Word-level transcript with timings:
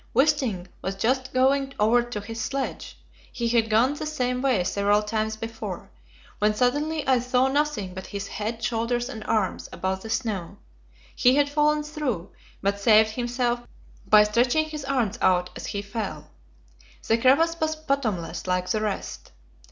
Wisting 0.15 0.65
was 0.81 0.95
just 0.95 1.31
going 1.31 1.75
over 1.79 2.01
to 2.01 2.21
his 2.21 2.41
sledge 2.41 2.97
he 3.31 3.47
had 3.49 3.69
gone 3.69 3.93
the 3.93 4.05
same 4.07 4.41
way 4.41 4.63
several 4.63 5.03
times 5.03 5.35
before 5.35 5.91
when 6.39 6.55
suddenly 6.55 7.07
I 7.07 7.19
saw 7.19 7.47
nothing 7.47 7.93
but 7.93 8.07
his 8.07 8.25
head, 8.27 8.63
shoulders 8.63 9.09
and 9.09 9.23
arms 9.25 9.69
above 9.71 10.01
the 10.01 10.09
snow. 10.09 10.57
He 11.15 11.35
had 11.35 11.51
fallen 11.51 11.83
through, 11.83 12.31
but 12.63 12.79
saved 12.79 13.11
himself 13.11 13.59
by 14.07 14.23
stretching 14.23 14.65
his 14.65 14.83
arms 14.85 15.19
out 15.21 15.51
as 15.55 15.67
he 15.67 15.83
fell. 15.83 16.31
The 17.07 17.19
crevasse 17.19 17.59
was 17.59 17.75
bottomless, 17.75 18.47
like 18.47 18.71
the 18.71 18.81
rest. 18.81 19.29